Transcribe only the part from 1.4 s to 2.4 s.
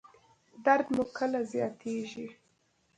زیاتیږي؟